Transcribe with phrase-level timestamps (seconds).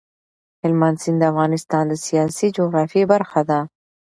[0.61, 3.59] هلمند سیند د افغانستان د سیاسي جغرافیې برخه ده.